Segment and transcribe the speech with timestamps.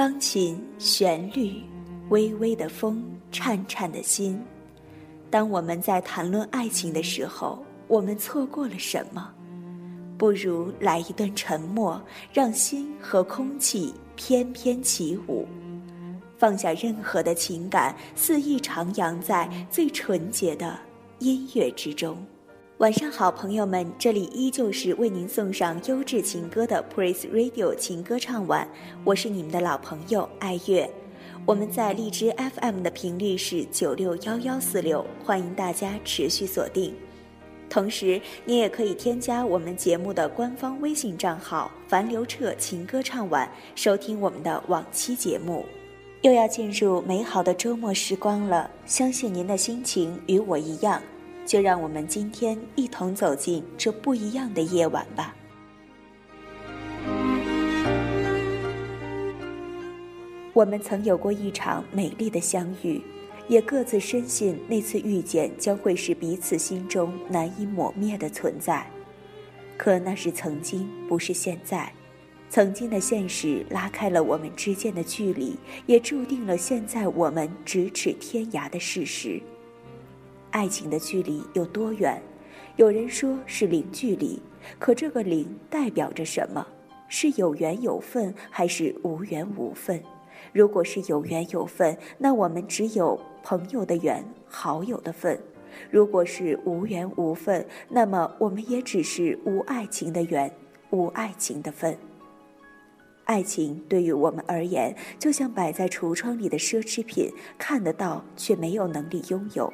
[0.00, 1.62] 钢琴旋律，
[2.08, 4.42] 微微的风，颤颤的心。
[5.28, 9.30] 当我们在谈论爱情的时候，我们错过了什么？
[10.16, 12.00] 不如来一段沉默，
[12.32, 15.46] 让心和空气翩翩起舞，
[16.38, 20.78] 放下任何的情感，肆意徜徉在最纯洁的
[21.18, 22.16] 音乐之中。
[22.80, 28.66] 晚上好，朋友们，这里依旧是为您送上优质情歌的 Praise Radio 情歌唱晚，
[29.04, 30.90] 我是你们的老朋友爱乐。
[31.44, 36.94] 我们在荔枝 FM 的频率是九六幺幺四六，欢迎大家持续锁定。
[37.68, 45.66] 同时，你也可以添加我们节目的官方微信账号“樊刘彻情歌唱晚”，收听我们的往期节目。
[46.22, 51.02] 又要进入美好的周末时光了，相信您的心情与我一样，
[51.50, 55.34] 就让我们今天一同走进这不一样的夜晚吧。
[60.52, 63.02] 我们曾有过一场美丽的相遇，
[63.48, 68.86] 也各自深信那次遇见将会是彼此心中难以抹灭的存在。
[69.76, 71.92] 可那是曾经，不是现在。
[72.48, 75.56] 曾经的现实拉开了我们之间的距离，
[75.86, 79.42] 也注定了现在我们咫尺天涯的事实。
[80.50, 82.20] 爱情的距离有多远？
[82.76, 84.40] 有人说是零距离，
[84.78, 86.66] 可这个零代表着什么？
[87.08, 90.00] 是有缘有份，还是无缘无分？
[90.52, 95.36] 如果是有缘有份，那我们只有朋友的缘，好友的份；
[95.90, 100.50] 如果是无缘无分，那么我们也只是无爱情的缘，
[100.90, 101.96] 无爱情的份。
[103.24, 109.72] 爱情对于我们而言，就像摆在橱窗里的奢侈品，看得到却没有能力拥有。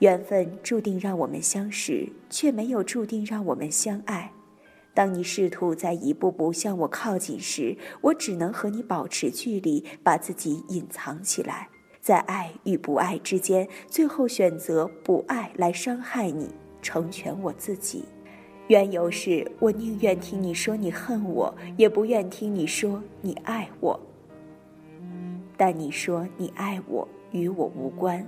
[0.00, 4.32] 缘分注定让我们相识，却没有注定让我们相爱。
[4.94, 11.68] 当你试图在一步步向我靠近时，我只能和你保持距离，把自己隐藏起来，
[12.00, 16.48] 在爱与不爱之间，最后选择不爱来伤害你，
[16.80, 18.06] 成全我自己。
[18.68, 24.00] 缘由是我宁愿听你说你恨我，也不愿听你说你爱我。
[25.58, 28.26] 但你说你爱我，与我无关。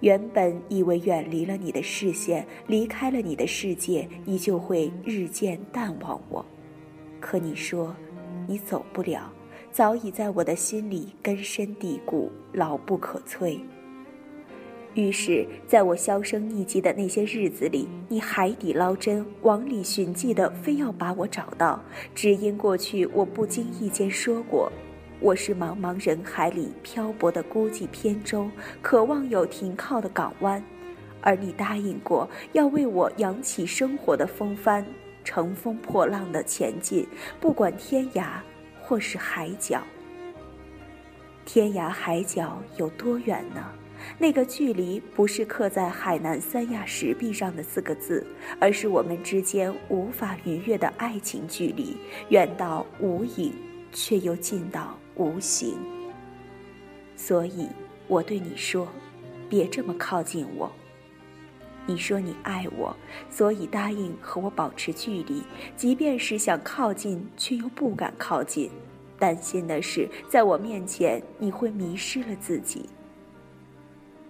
[0.00, 6.44] 原本以为远离了你的视线，离开了你的世界，你就会日渐淡忘我。
[7.18, 7.94] 可你说，
[8.46, 9.32] 你走不了，
[9.72, 13.58] 早已在我的心里根深蒂固，牢不可摧。
[14.94, 21.82] 于是，在我销声匿迹的那些日子里，你海底捞针，往里寻迹的，非要把我找到，
[22.14, 24.70] 只因过去我不经意间说过。
[25.18, 28.50] 我是茫茫人海里漂泊的孤寂扁舟，
[28.82, 30.62] 渴望有停靠的港湾，
[31.22, 34.84] 而你答应过要为我扬起生活的风帆，
[35.24, 37.08] 乘风破浪的前进，
[37.40, 38.26] 不管天涯
[38.78, 39.82] 或是海角。
[41.46, 43.64] 天涯海角有多远呢？
[44.18, 48.24] 那个距离不是刻在海南三亚石壁上的四个字，
[48.60, 51.96] 而是我们之间无法逾越的爱情距离，
[52.28, 53.54] 远到无影，
[53.92, 54.94] 却又近到。
[55.16, 55.78] 无形，
[57.16, 57.68] 所以
[58.06, 58.86] 我对你说，
[59.48, 60.70] 别这么靠近我。
[61.86, 62.94] 你说你爱我，
[63.30, 65.42] 所以答应和我保持距离，
[65.76, 68.70] 即便是想靠近，却又不敢靠近，
[69.18, 72.88] 担心的是在我面前你会迷失了自己。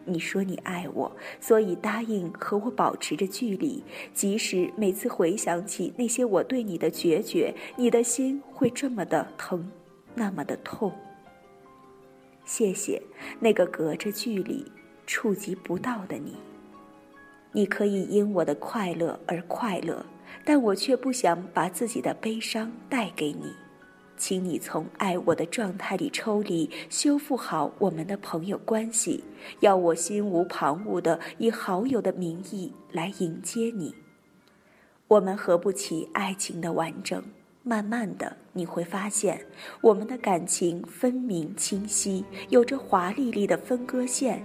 [0.05, 1.11] 你说你爱我，
[1.41, 3.83] 所以答应和我保持着距离，
[4.15, 9.69] 即使每次回想起那些我对你的决绝，你的心会这么的疼。
[10.17, 10.93] 那么的痛。
[12.45, 13.01] 谢谢
[13.39, 14.65] 那个隔着距离、
[15.07, 16.37] 触及不到的你。
[17.53, 20.05] 你可以因我的快乐而快乐，
[20.45, 23.53] 但我却不想把自己的悲伤带给你。
[24.19, 29.23] 请你从爱我的状态里抽离，修复好我们的朋友关系。
[29.61, 33.95] 要我心无旁骛的以好友的名义来迎接你。
[35.09, 37.23] 我们合不起爱情的完整。
[37.69, 39.45] 慢慢的，你会发现，
[39.81, 44.41] 我们的感情分明清晰，有着华丽丽的分割线。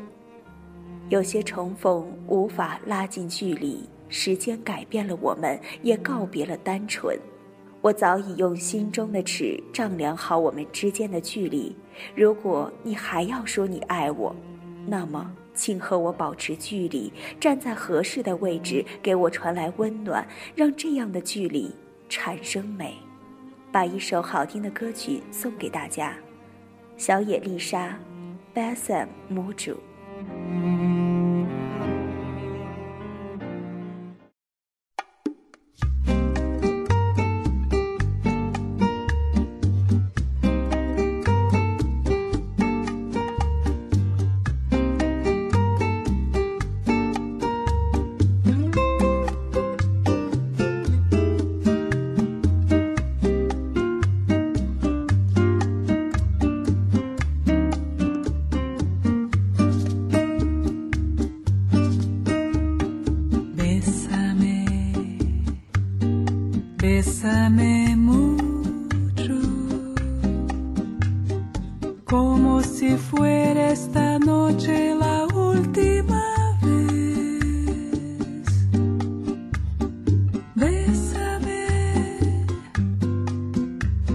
[1.10, 7.16] 有些重逢无法拉近距离，时间改变了我们，也告别了单纯。
[7.80, 11.76] 我早已用心中的尺丈量好我们之间的距离。
[12.16, 14.36] 如果你还要说你爱我，
[14.88, 21.72] 那么请和我保持距离，站在合适的位置，给我传来温暖，让这样的距离
[22.10, 22.96] 产生美。
[23.72, 26.14] 把一首好听的歌曲送给大家，
[26.98, 27.98] 小野丽莎
[28.54, 29.80] b a s s a m 母主。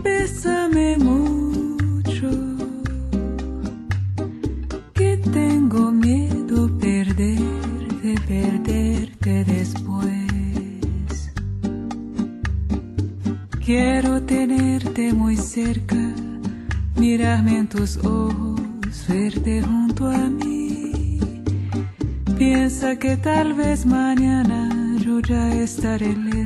[0.06, 2.30] Bésame mucho,
[4.94, 11.32] que tengo miedo perderte, perderte después.
[13.64, 16.02] Quiero tenerte muy cerca
[16.96, 18.60] mirarme en tus ojos,
[19.08, 21.20] verte junto a mí.
[22.38, 24.70] Piensa que tal vez mañana
[25.04, 26.45] yo ya estaré lejos,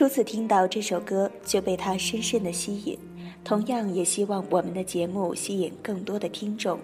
[0.00, 2.98] 初次听到这首歌就被它深深的吸引，
[3.44, 6.80] 同样也希望我们的节目吸引更多的听众。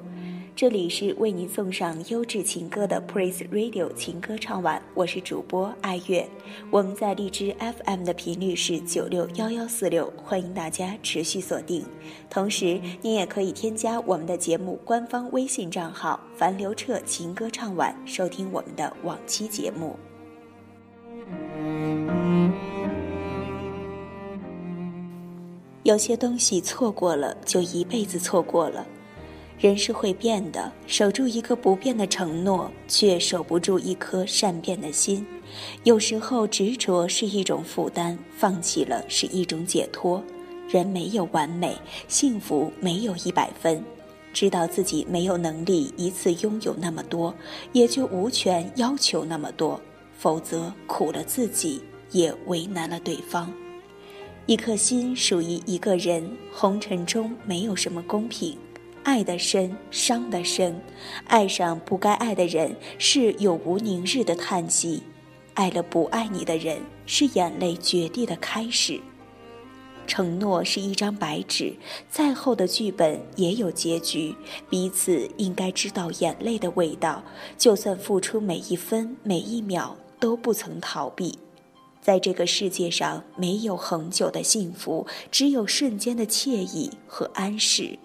[0.54, 6.28] 这里是为您送上优质情歌的 Praise Radio 情歌唱晚，我是主播爱乐。
[6.70, 11.87] 我们在荔枝 FM 的频率是九六幺幺四六，欢迎大家持续锁定。
[12.28, 19.96] 同时，您也可以添加我们的节目官方微信账号“樊刘彻情歌唱晚”，收听我们的往期节目。
[25.87, 28.85] 有些东西错过了，就一辈子错过了。
[29.57, 35.25] 人是会变的，守住一个不变的承诺，却守不住一颗善变的心。
[35.85, 40.21] 有时候执着是一种负担，放弃了是一种解脱。
[40.69, 41.78] 人没有完美，
[42.09, 43.81] 幸福没有一百分。
[44.33, 47.33] 知道自己没有能力一次拥有那么多，
[47.73, 49.81] 也就无权要求那么多，
[50.19, 53.52] 否则苦了自己，也为难了对方。
[54.46, 58.56] 一颗心属于一个人，红尘中没有什么公平。
[59.02, 60.80] 爱的深，伤的深，
[61.26, 65.02] 爱上不该爱的人是永无宁日的叹息；
[65.54, 69.00] 爱了不爱你的人，是眼泪决堤的开始。
[70.06, 71.74] 承诺是一张白纸，
[72.08, 74.32] 再厚的剧本也有结局。
[74.70, 77.20] 彼此应该知道眼泪的味道，
[77.58, 81.36] 就算付出每一分每一秒，都不曾逃避。
[82.06, 87.98] 在这个世界上，没有恒久的幸福，只有瞬间的惬意和安适。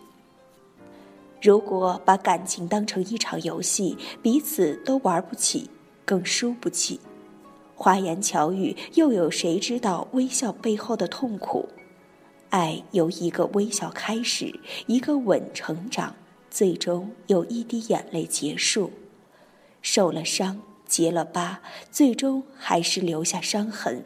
[1.40, 5.70] 如果把感情当成一场游戏，彼此都玩不起，
[6.04, 7.00] 更输不起。
[7.76, 11.70] 花言巧语，又有谁知道微笑背后的痛苦？
[12.50, 16.16] 爱由一个微笑开始，一个吻成长，
[16.50, 18.92] 最终有一滴眼泪结束。
[19.84, 20.60] 受了伤，
[20.92, 24.04] 结了疤，最终还是留下伤痕。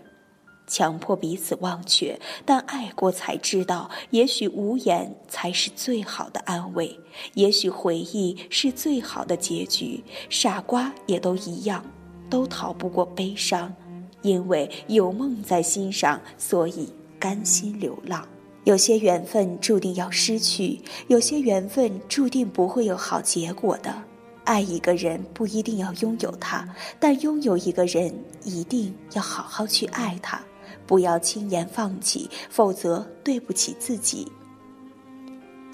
[0.67, 6.99] 强迫彼此忘却，但爱过才知道，也许无言才是最好的安慰，
[7.33, 10.03] 也许回忆是最好的结局。
[10.29, 11.83] 傻瓜也都一样，
[12.29, 13.73] 都逃不过悲伤，
[14.21, 18.27] 因为有梦在心上，所以甘心流浪。
[18.63, 24.03] 有些缘分注定要失去，有些缘分注定不会有好结果的。
[24.45, 26.65] 爱一个人不一定要拥有他，
[26.99, 30.41] 但拥有一个人一定要好好去爱他。
[30.87, 34.31] 不要轻言放弃，否则对不起自己。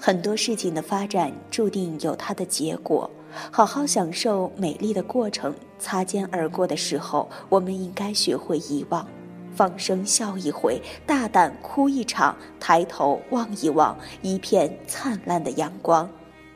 [0.00, 3.08] 很多事情的发展注定有它的结果，
[3.50, 5.54] 好好享受美丽的过程。
[5.78, 9.06] 擦肩而过的时候，我们应该学会遗忘，
[9.54, 16.08] 放声笑一回，大胆哭一场，抬头望一望一片灿烂的阳光。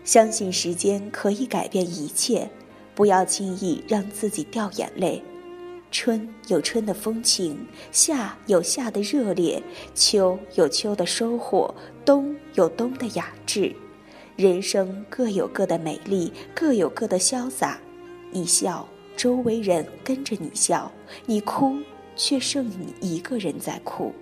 [0.06, 2.48] 相信时间可以改变一切，
[2.94, 5.20] 不要轻易让自己掉眼泪。
[5.90, 7.58] 春有春的风情，
[7.90, 9.60] 夏有夏的热烈，
[9.96, 13.74] 秋有秋的收获，冬有冬的雅致。
[14.36, 17.80] 人生各有各的美丽，各有各的潇洒。
[18.30, 18.86] 你笑，
[19.16, 20.88] 周围人跟着你笑；
[21.24, 21.78] 你哭，
[22.14, 24.12] 却剩你一个人在哭。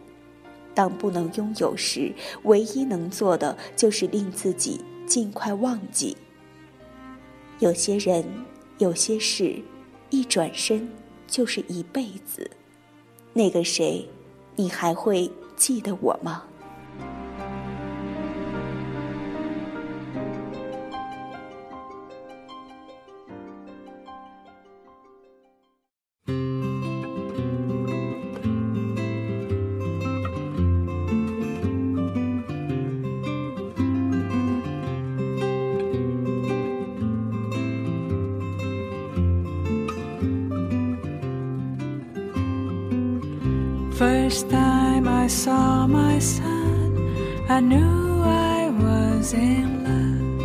[0.72, 2.10] 当不能拥有时，
[2.44, 6.16] 唯一能做的就是令自己尽快忘记。
[7.58, 8.25] 有些人，
[8.78, 9.61] 有些事，
[10.11, 10.88] 一转身。
[11.26, 12.49] 就是一辈子，
[13.32, 14.06] 那个谁，
[14.54, 16.44] 你还会记得我吗
[47.54, 50.40] I knew I was in love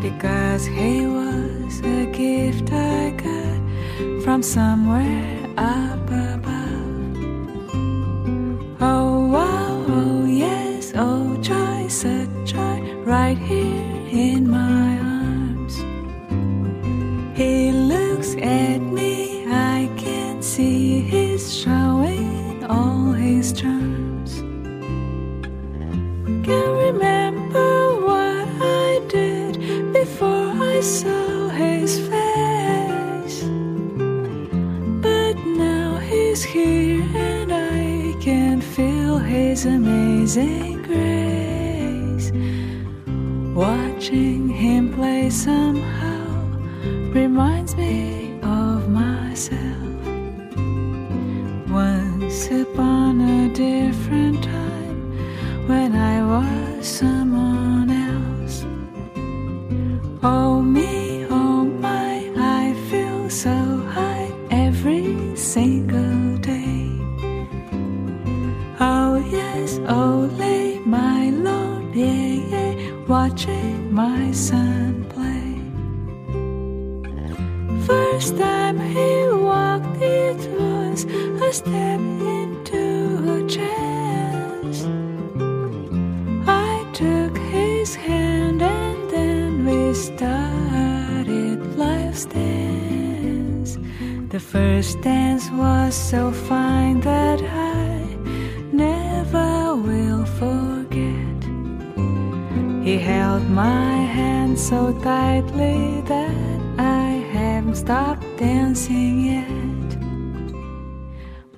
[0.00, 7.18] because he was a gift I got from somewhere up above.
[8.80, 15.05] Oh, wow, oh, yes, oh, joy, such joy, right here in my
[39.18, 42.30] his amazing grace.
[43.54, 46.26] Watching him play somehow
[47.12, 49.56] reminds me of myself.
[51.68, 54.98] Once upon a different time
[55.68, 58.64] when I was someone else.
[60.22, 60.95] Oh me,
[69.30, 72.72] yes, oh lay my lord, yeah, yeah,
[73.06, 75.46] watching my son play.
[77.86, 82.00] First time he walked, it was a step
[82.36, 82.84] into
[83.36, 84.78] a chance.
[86.48, 93.78] I took his hand and then we started life's dance.
[94.30, 97.75] The first dance was so fine that I
[102.96, 109.88] He held my hand so tightly that I haven't stopped dancing yet.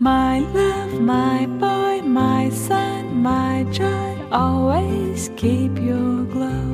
[0.01, 6.71] My love, my boy, my son, my joy, always keep your glow.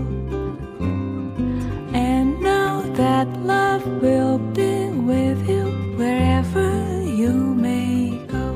[1.93, 5.65] And know that love will be with you
[5.99, 8.49] wherever you may go.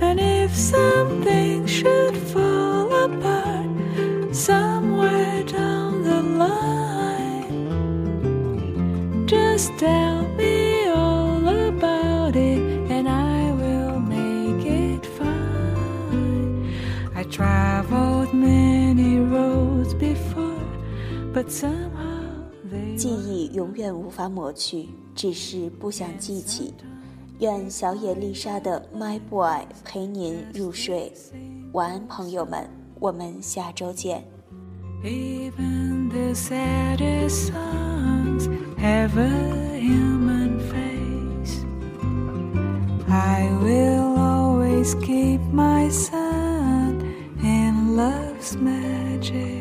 [0.00, 3.49] And if something should fall apart
[9.70, 12.58] just tell me all about it
[12.90, 16.72] and I will make it fine.
[17.14, 20.58] I traveled many roads before,
[21.32, 26.74] but somehow they 记忆永远无法抹去，只是不想记起。
[27.38, 29.48] 愿小野丽莎的《My Boy》
[29.84, 31.12] 陪您入睡，
[31.72, 34.24] 晚安，朋友们，我们下周见。
[35.02, 38.19] Even the saddest songs
[38.80, 41.66] have a human face.
[43.08, 47.02] I will always keep my son
[47.42, 49.59] in love's magic.